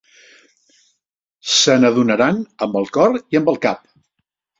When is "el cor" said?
2.81-3.21